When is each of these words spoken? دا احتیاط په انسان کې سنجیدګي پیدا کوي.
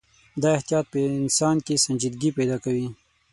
دا 0.41 0.49
احتیاط 0.57 0.85
په 0.93 0.99
انسان 1.21 1.55
کې 1.65 1.81
سنجیدګي 1.85 2.29
پیدا 2.37 2.57
کوي. 2.63 2.87